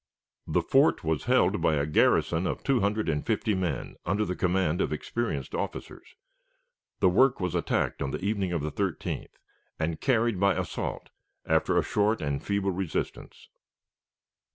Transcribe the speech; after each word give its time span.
The 0.47 0.63
fort 0.63 1.03
was 1.03 1.25
held 1.25 1.61
by 1.61 1.75
a 1.75 1.85
garrison 1.85 2.47
of 2.47 2.63
two 2.63 2.79
hundred 2.79 3.07
and 3.07 3.23
fifty 3.23 3.53
men 3.53 3.97
under 4.03 4.25
the 4.25 4.35
command 4.35 4.81
of 4.81 4.91
experienced 4.91 5.53
officers. 5.53 6.15
The 7.01 7.07
work 7.07 7.39
was 7.39 7.53
attacked 7.53 8.01
on 8.01 8.09
the 8.09 8.17
evening 8.25 8.51
of 8.51 8.63
the 8.63 8.71
13th, 8.71 9.35
and 9.77 10.01
carried 10.01 10.39
by 10.39 10.55
assault 10.55 11.11
after 11.45 11.77
a 11.77 11.83
short 11.83 12.19
and 12.19 12.43
feeble 12.43 12.71
resistance. 12.71 13.47